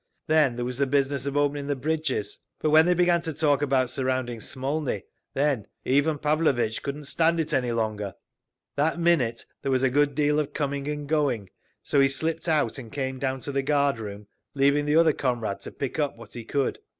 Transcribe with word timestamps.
Then 0.25 0.55
there 0.55 0.65
was 0.65 0.79
the 0.79 0.87
business 0.87 1.27
of 1.27 1.37
opening 1.37 1.67
the 1.67 1.75
bridges. 1.75 2.39
But 2.59 2.71
when 2.71 2.87
they 2.87 2.95
began 2.95 3.21
to 3.21 3.31
talk 3.33 3.61
about 3.61 3.91
surrounding 3.91 4.39
Smolny, 4.41 5.03
then 5.35 5.67
Ivan 5.85 6.17
Pavlovitch 6.17 6.81
couldn't 6.81 7.03
stand 7.03 7.39
it 7.39 7.53
any 7.53 7.71
longer. 7.71 8.15
That 8.77 8.99
minute 8.99 9.45
there 9.61 9.71
was 9.71 9.83
a 9.83 9.91
good 9.91 10.15
deal 10.15 10.39
of 10.39 10.53
coming 10.53 10.87
and 10.87 11.07
going, 11.07 11.51
so 11.83 11.99
he 11.99 12.07
slipped 12.07 12.49
out 12.49 12.79
and 12.79 12.91
came 12.91 13.19
down 13.19 13.41
to 13.41 13.51
the 13.51 13.61
guard 13.61 13.99
room, 13.99 14.25
leaving 14.55 14.87
the 14.87 14.95
other 14.95 15.13
comrade 15.13 15.59
to 15.59 15.71
pick 15.71 15.99
up 15.99 16.17
what 16.17 16.33
he 16.33 16.45
could. 16.45 16.79